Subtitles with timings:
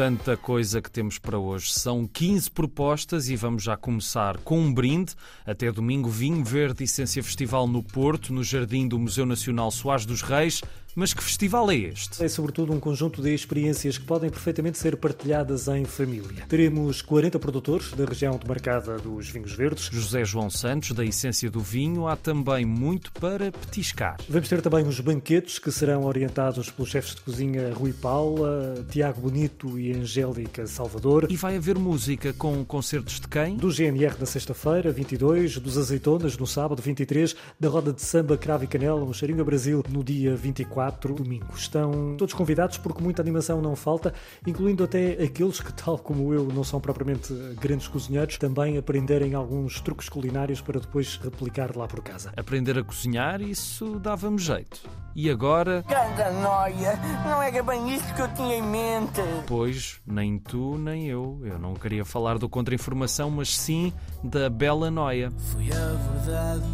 [0.00, 1.74] tanta coisa que temos para hoje.
[1.74, 5.12] São 15 propostas e vamos já começar com um brinde.
[5.44, 10.22] Até domingo, Vinho Verde Essência Festival no Porto, no Jardim do Museu Nacional Soares dos
[10.22, 10.62] Reis.
[10.94, 12.22] Mas que festival é este?
[12.22, 16.44] É sobretudo um conjunto de experiências que podem perfeitamente ser partilhadas em família.
[16.48, 19.88] Teremos 40 produtores da região demarcada dos vinhos verdes.
[19.92, 24.16] José João Santos, da Essência do Vinho, há também muito para petiscar.
[24.28, 29.20] Vamos ter também os banquetes que serão orientados pelos chefes de cozinha Rui Paula, Tiago
[29.20, 31.26] Bonito e Angélica Salvador.
[31.30, 33.56] E vai haver música com concertos de quem?
[33.56, 38.64] Do GNR na sexta-feira, 22, dos Azeitonas no sábado, 23, da Roda de Samba Cravo
[38.64, 41.60] e Canela no Xaringa Brasil no dia 24 quatro domingos.
[41.60, 44.14] Estão todos convidados porque muita animação não falta,
[44.46, 49.78] incluindo até aqueles que, tal como eu, não são propriamente grandes cozinheiros, também aprenderem alguns
[49.82, 52.32] truques culinários para depois replicar lá por casa.
[52.34, 54.80] Aprender a cozinhar, isso dava-me jeito.
[55.14, 55.84] E agora.
[55.86, 56.98] Ganda noia!
[57.26, 59.20] Não era bem isso que eu tinha em mente!
[59.46, 61.42] Pois, nem tu nem eu.
[61.44, 63.92] Eu não queria falar do contra-informação, mas sim
[64.24, 65.30] da bela noia.
[65.52, 66.64] Fui abordado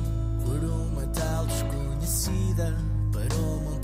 [0.44, 2.95] por uma tal desconhecida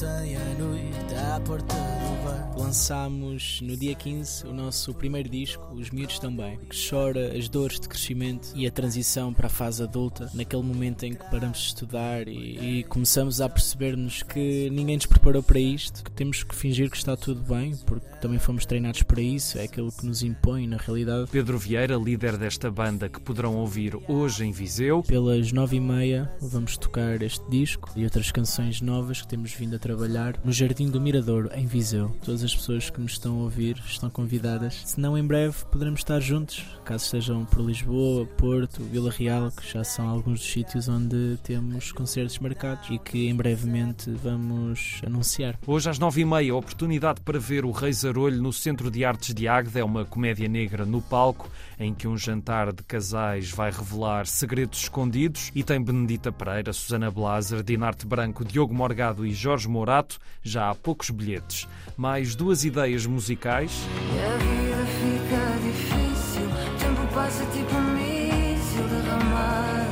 [0.02, 0.91] parou montanha à noite
[1.30, 2.52] à porta do bar.
[2.56, 7.80] Lançámos no dia 15 o nosso primeiro disco, Os Miúdos Também, que chora as dores
[7.80, 11.66] de crescimento e a transição para a fase adulta, naquele momento em que paramos de
[11.66, 16.54] estudar e, e começamos a perceber-nos que ninguém nos preparou para isto, que temos que
[16.54, 20.22] fingir que está tudo bem, porque também fomos treinados para isso, é aquilo que nos
[20.22, 21.30] impõe na realidade.
[21.30, 25.02] Pedro Vieira, líder desta banda que poderão ouvir hoje em Viseu.
[25.02, 29.76] Pelas nove e meia vamos tocar este disco e outras canções novas que temos vindo
[29.76, 32.10] a trabalhar no Jardim do Miradouro, em Viseu.
[32.24, 34.80] Todas as pessoas que nos estão a ouvir estão convidadas.
[34.86, 39.70] Se não, em breve poderemos estar juntos, caso estejam por Lisboa, Porto, Vila Real, que
[39.70, 45.58] já são alguns dos sítios onde temos concertos marcados e que em brevemente vamos anunciar.
[45.66, 49.34] Hoje às nove e meia, oportunidade para ver o Rei Zarolho no Centro de Artes
[49.34, 49.80] de Águeda.
[49.80, 54.84] É uma comédia negra no palco, em que um jantar de casais vai revelar segredos
[54.84, 60.70] escondidos e tem Benedita Pereira, Susana Blaser, Dinarte Branco, Diogo Morgado e Jorge Morato, já
[60.70, 61.68] há poucos bilhetes.
[61.96, 63.72] Mais duas ideias musicais.
[64.14, 69.82] E a vida fica difícil, o tempo passa tipo um míssil derramado.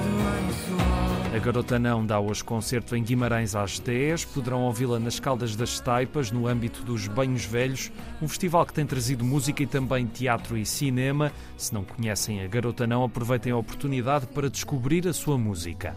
[1.32, 4.24] A Garota Não dá hoje concerto em Guimarães às 10.
[4.24, 8.84] Poderão ouvi-la nas Caldas das Taipas, no âmbito dos Banhos Velhos, um festival que tem
[8.84, 11.30] trazido música e também teatro e cinema.
[11.56, 15.94] Se não conhecem a Garota Não, aproveitem a oportunidade para descobrir a sua música.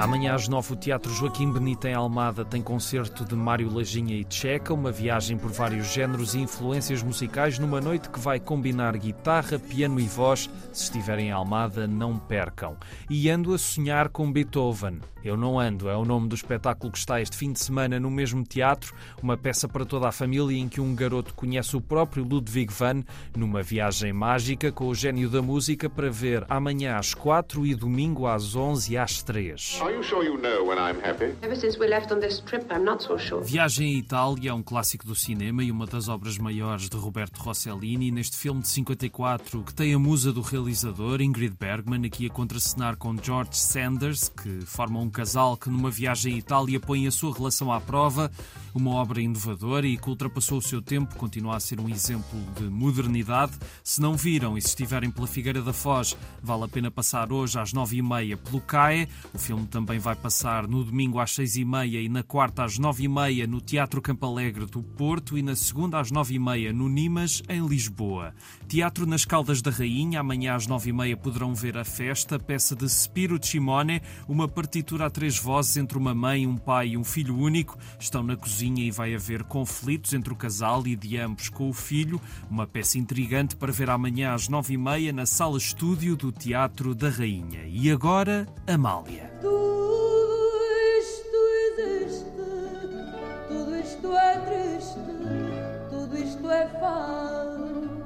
[0.00, 4.24] Amanhã às nove, o Teatro Joaquim Benito em Almada tem concerto de Mário Lajinha e
[4.24, 9.58] Tcheca, uma viagem por vários géneros e influências musicais numa noite que vai combinar guitarra,
[9.58, 10.48] piano e voz.
[10.72, 12.78] Se estiverem em Almada, não percam.
[13.10, 15.00] E ando a sonhar com Beethoven.
[15.24, 18.10] Eu não ando é o nome do espetáculo que está este fim de semana no
[18.10, 22.24] mesmo teatro, uma peça para toda a família em que um garoto conhece o próprio
[22.24, 23.02] Ludwig van
[23.36, 28.26] numa viagem mágica com o gênio da música para ver amanhã às quatro e domingo
[28.26, 29.78] às onze e às três.
[29.82, 31.34] Are you sure you know when I'm happy?
[31.42, 33.44] Ever since we left on this trip, I'm not so sure.
[33.44, 37.38] Viagem à Itália é um clássico do cinema e uma das obras maiores de Roberto
[37.38, 38.10] Rossellini.
[38.10, 42.96] Neste filme de 54, que tem a musa do realizador Ingrid Bergman, aqui a contracenar
[42.96, 47.34] com George Sanders, que formam um casal que numa viagem à Itália põe a sua
[47.34, 48.30] relação à prova.
[48.72, 52.62] Uma obra inovadora e que ultrapassou o seu tempo, continua a ser um exemplo de
[52.62, 53.52] modernidade.
[53.82, 57.58] Se não viram e se estiverem pela Figueira da Foz, vale a pena passar hoje
[57.58, 59.08] às nove e meia pelo CAE.
[59.34, 62.78] O filme também vai passar no domingo às seis e meia e na quarta às
[62.78, 66.38] nove e meia no Teatro Campo Alegre do Porto e na segunda às nove e
[66.38, 68.32] meia no Nimas, em Lisboa.
[68.68, 72.76] Teatro nas Caldas da Rainha, amanhã às nove e meia poderão ver a festa, peça
[72.76, 77.02] de Spiro Cimone, uma partitura a três vozes entre uma mãe, um pai e um
[77.02, 77.76] filho único.
[77.98, 81.72] Estão na cozinha e vai haver conflitos entre o casal e de ambos com o
[81.72, 82.20] filho.
[82.50, 86.94] Uma peça intrigante para ver amanhã às nove e meia na sala estúdio do Teatro
[86.94, 87.64] da Rainha.
[87.66, 89.30] E agora, Amália.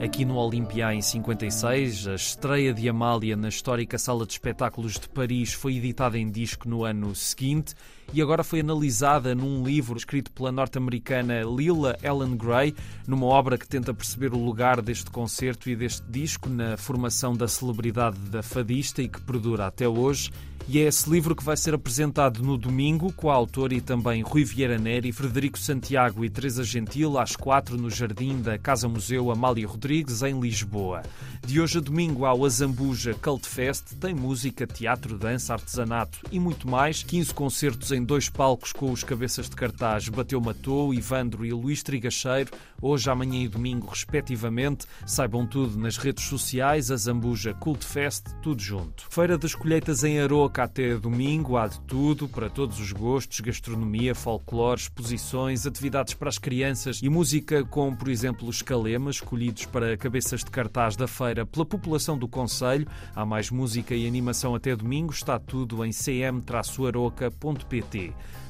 [0.05, 5.09] Aqui no Olympia em 56, a estreia de Amália na histórica Sala de Espetáculos de
[5.09, 7.75] Paris foi editada em disco no ano seguinte
[8.13, 12.75] e agora foi analisada num livro escrito pela norte-americana Lila Ellen Gray,
[13.07, 17.49] numa obra que tenta perceber o lugar deste concerto e deste disco na formação da
[17.49, 20.31] celebridade da fadista e que perdura até hoje.
[20.67, 24.23] E é esse livro que vai ser apresentado no domingo com a autora e também
[24.23, 29.31] Rui Vieira Neri, Frederico Santiago e Teresa Gentil às quatro no Jardim da Casa Museu
[29.31, 31.03] Amália Rodrigues, em Lisboa.
[31.47, 36.41] De hoje a domingo há o Azambuja Cult Fest, tem música, teatro, dança, artesanato e
[36.41, 37.03] muito mais.
[37.03, 41.83] 15 concertos em dois palcos com os cabeças de cartaz Bateu Matou, Ivandro e Luís
[41.83, 42.51] Trigacheiro,
[42.81, 44.87] hoje, amanhã e domingo, respectivamente.
[45.07, 49.05] Saibam tudo nas redes sociais, a Zambuja Cult Fest, tudo junto.
[49.11, 50.19] Feira das colheitas em
[50.55, 56.29] Aroca até domingo, há de tudo, para todos os gostos, gastronomia, folclore, exposições, atividades para
[56.29, 61.09] as crianças e música com, por exemplo, os calemas, escolhidos para cabeças de cartaz da
[61.09, 62.87] feira pela população do Conselho.
[63.17, 66.53] Há mais música e animação até domingo, está tudo em cm-aroca.pt.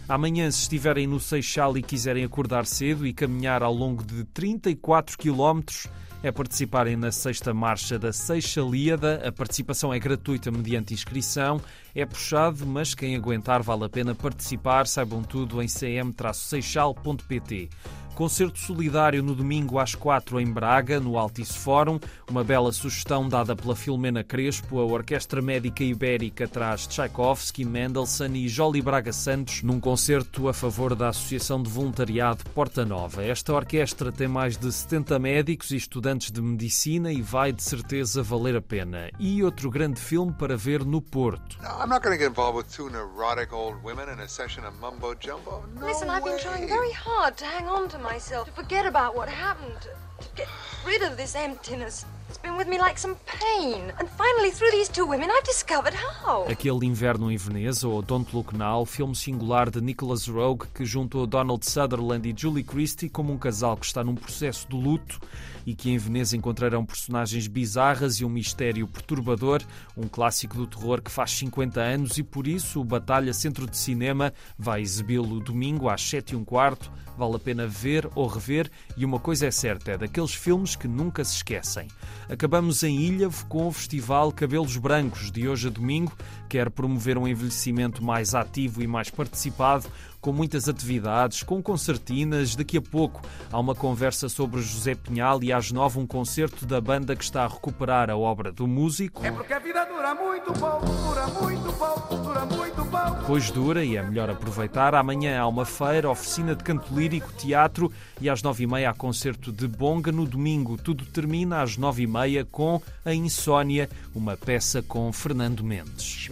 [0.07, 5.17] Amanhã, se estiverem no Seixal e quiserem acordar cedo e caminhar ao longo de 34
[5.17, 5.89] quilómetros,
[6.25, 9.21] é participarem na sexta marcha da Seixalíada.
[9.29, 11.61] A participação é gratuita mediante inscrição.
[11.95, 14.87] É puxado, mas quem aguentar vale a pena participar.
[14.87, 17.69] Saibam tudo em cm-seixal.pt.
[18.15, 21.99] Concerto solidário no domingo às quatro em Braga, no Altice Fórum.
[22.31, 24.79] Uma bela sugestão dada pela Filomena Crespo.
[24.79, 30.95] A Orquestra Médica Ibérica traz Tchaikovsky, Mendelssohn e Jolie Braga Santos num concerto a favor
[30.95, 33.25] da Associação de Voluntariado Porta Nova.
[33.25, 38.23] Esta orquestra tem mais de 70 médicos e estudantes de medicina e vai de certeza
[38.23, 39.11] valer a pena.
[39.19, 41.59] E outro grande filme para ver no Porto.
[41.61, 44.65] No, I'm not going to get involved with two neurotic old women in a session
[44.65, 45.65] of mumbo jumbo.
[45.75, 46.41] No Listen, I've been way.
[46.43, 49.89] trying very hard to hang on to myself, to forget about what happened,
[50.21, 50.49] to get
[50.87, 52.05] rid of this emptiness.
[52.45, 53.91] With me like some pain.
[53.99, 56.47] And finally, through these two women, I've discovered how.
[56.47, 61.27] Aquele Inverno em Veneza, ou Don't Look Now, filme singular de Nicholas Rogue que juntou
[61.27, 65.19] Donald Sutherland e Julie Christie como um casal que está num processo de luto
[65.67, 69.63] e que em Veneza encontrarão personagens bizarras e um mistério perturbador,
[69.97, 73.77] um clássico do terror que faz 50 anos e por isso o Batalha Centro de
[73.77, 76.93] Cinema vai exibi-lo domingo às 7 e um quarto.
[77.17, 80.89] Vale a pena ver ou rever e uma coisa é certa, é daqueles filmes que
[80.89, 81.89] nunca se esquecem.
[82.35, 86.13] Acabamos em Ilhavo com o Festival Cabelos Brancos, de hoje a domingo.
[86.49, 89.87] Quer promover um envelhecimento mais ativo e mais participado,
[90.25, 92.57] com muitas atividades, com concertinas.
[92.57, 93.21] Daqui a pouco
[93.53, 97.45] há uma conversa sobre José Pinhal e às nove um concerto da banda que está
[97.45, 99.23] a recuperar a obra do músico.
[99.23, 103.25] É porque a vida dura muito pouco, dura muito pouco, dura muito pouco.
[103.27, 104.95] Pois dura e é melhor aproveitar.
[104.95, 108.95] Amanhã há uma feira, oficina de canto lírico, teatro e às nove e meia há
[108.95, 110.11] concerto de bonga.
[110.11, 115.63] No domingo tudo termina às nove e meia com A Insónia, uma peça com Fernando
[115.63, 116.31] Mendes.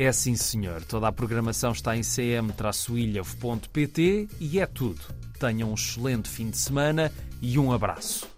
[0.00, 0.84] É assim, senhor.
[0.84, 5.00] Toda a programação está em cm-ilhavo.pt e é tudo.
[5.40, 7.10] Tenham um excelente fim de semana
[7.42, 8.37] e um abraço.